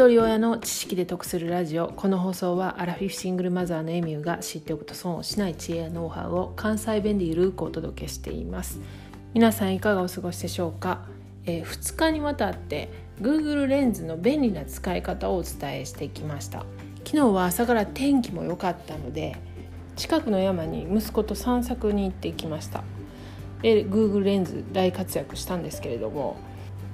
[0.00, 1.88] 一人親の知識で得するラジオ。
[1.88, 8.80] この放送はアラフィフシングルマザーのエミューが知っておくと損をしない知恵やノウハウを関西弁でゆるくお届けしています。
[9.34, 11.04] 皆さんいかがお過ごしでしょうか、
[11.44, 12.88] えー、2日にわたって
[13.20, 16.64] Google レンズの便利な使い方をお伝えしてきました。
[17.04, 19.36] 昨日は朝から天気も良かったので
[19.96, 22.84] 近くの山に息子と散策に行ってきました。
[23.60, 26.38] で Google レンズ大活躍したんですけれども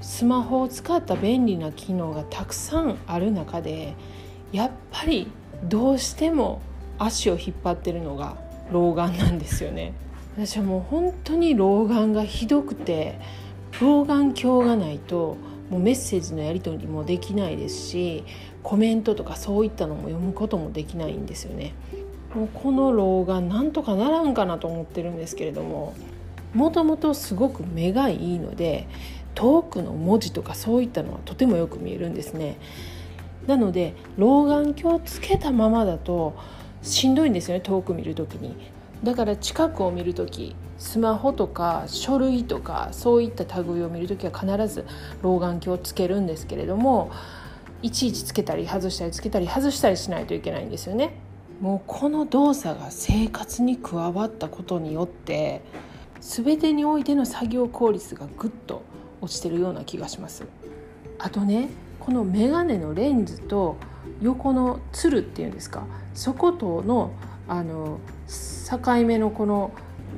[0.00, 3.94] スマホを使った便利な機能がたくさんある中で
[4.52, 5.30] やっぱり
[5.64, 6.60] どうしても
[6.98, 8.36] 足を引っ張ってるのが
[8.72, 9.92] 老眼なんですよね。
[10.36, 13.18] 私はもう本当に老眼がひどくて
[13.80, 15.36] 老眼鏡がないと
[15.70, 18.24] もうメッセージのやり取りもできないですし
[18.62, 21.74] コメントとかそういったのも読むこともできないんですよね。
[22.34, 25.94] もうこの老眼なんとかならんかなと思ってるんですけれども
[26.54, 28.86] もともとすごく目がいいので
[29.34, 32.58] 遠くの文字とかそういったのはとてもよく見えるんですね。
[33.46, 36.36] なので老眼鏡をつけたままだと
[36.82, 38.54] しんどいんですよね遠く見る時に。
[39.02, 44.84] だから近くを見る時スマホとか書類とかそういった類を見る時は必ず
[45.22, 47.10] 老眼鏡をつけるんですけれども
[47.82, 51.14] いちいちつけたり外したりつけたり外したりしないといけないんですよね。
[51.60, 55.62] もうこの動作が生活に加わったことによって
[56.20, 58.82] 全てにおいての作業効率がぐっと
[59.20, 60.44] 落ちてるような気がします。
[61.18, 61.68] あとね
[61.98, 63.76] この眼鏡のレンズと
[64.22, 65.84] 横のつるっていうんですか。
[66.14, 67.12] そことの
[67.48, 69.72] あの境目のこの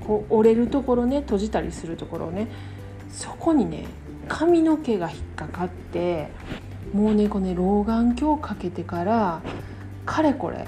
[0.06, 2.48] こう折れるところね閉じたりするところね。
[3.11, 3.86] そこにね
[4.28, 6.28] 髪の毛が引っかかって
[6.92, 9.42] もうねこのね老眼鏡かけてから
[10.06, 10.67] かれこれ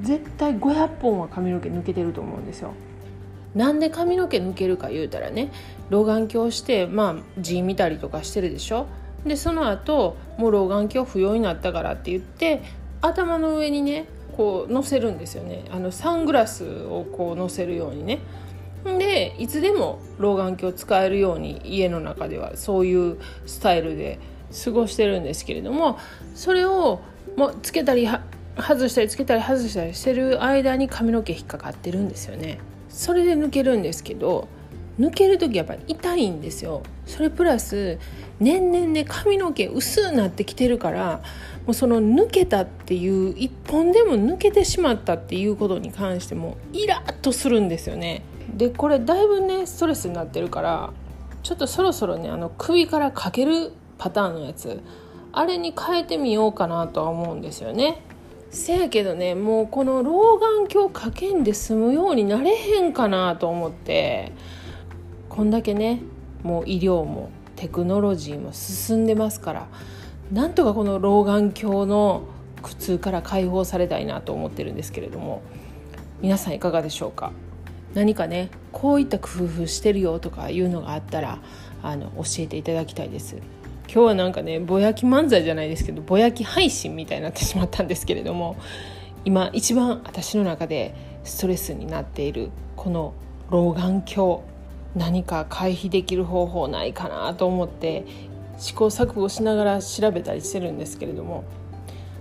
[0.00, 2.72] 絶対500本は髪の毛抜けてると思うんですよ。
[3.56, 5.50] なんで髪の毛抜けるか言うたらね
[5.88, 8.86] 老眼鏡してまあ字見たりとかしてるでしょ。
[9.24, 12.62] でその後もう老眼鏡不要になったからって言って
[13.00, 15.64] 頭の上にねこう乗せるんですよね。
[15.70, 18.20] あのサングラスをこう乗せるようにね。
[18.84, 24.20] でいつでも老眼鏡使えるように家の中ではそういうスタイルで
[24.64, 25.98] 過ごしてるんですけれども
[26.36, 27.00] それを
[27.36, 28.08] もうつけたり
[28.56, 32.58] 外したりつけたり外したりしてる間に髪の毛引っかかってるんですよね。
[32.88, 34.48] それで抜けるんですけど
[34.98, 36.82] 抜ける時やっぱ痛いんですよ。
[37.04, 37.98] それプラス
[38.40, 41.22] 年々ね髪の毛薄くなってきてるから
[41.66, 48.22] もうその抜けたっていう一本でも抜けてしまったっていうことに関してもイラッとするんですよね。
[48.54, 50.92] でこれだいぶねストレスになってるから
[51.42, 54.80] ちょっとそろそろねあの首からかけるパターンのやつ
[55.32, 58.02] あれに変えてみようかなとは思うんですよね。
[58.50, 64.32] せやけどねもうこの老眼鏡かけんで済むようになれへんかなと思って
[65.28, 66.00] こんだけね
[66.42, 69.68] もう医療もテクノロジーも進んでますから
[70.32, 72.24] なんとかこの老眼鏡の
[72.62, 75.42] 苦痛から解放されたいなと思ってるんですけれども
[76.20, 77.32] 皆さんいかがでしょうか？
[77.94, 81.38] 何かねこういった工夫してるよとかいうのがあったら
[81.82, 83.36] あの教えていただきたいです。
[83.88, 88.56] 今日はなんかねぼやき漫才じゃないですけどぼやき配信みたいになってしまったんですけれども
[89.24, 93.14] 今一番私の中でストレスになっているこの
[93.50, 94.40] 老眼鏡
[94.94, 98.04] 何か回避できる方法ないかなと思って
[98.58, 101.44] 試行錯誤しながら調べたりしてるんですけれども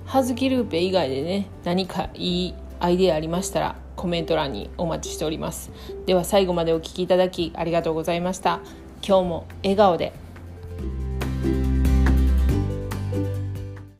[0.05, 5.71] 葉月ルーペ以外でね何かいいアイデアありましたらコメント欄にお待ちしております。
[6.05, 8.59] では最後までお聴きいただきありがとうございました。
[9.01, 10.24] 今日も笑顔で。